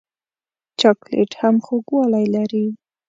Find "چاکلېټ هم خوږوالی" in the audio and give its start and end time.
0.79-2.25